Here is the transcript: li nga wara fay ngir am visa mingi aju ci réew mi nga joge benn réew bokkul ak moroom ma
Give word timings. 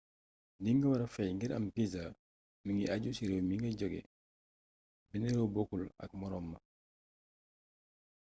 li 0.63 0.71
nga 0.75 0.87
wara 0.91 1.07
fay 1.15 1.29
ngir 1.33 1.51
am 1.53 1.65
visa 1.75 2.03
mingi 2.65 2.85
aju 2.93 3.09
ci 3.17 3.23
réew 3.29 3.43
mi 3.47 3.55
nga 3.57 3.69
joge 3.79 4.01
benn 5.09 5.27
réew 5.29 5.47
bokkul 5.55 5.83
ak 6.03 6.11
moroom 6.19 6.45
ma 6.51 6.59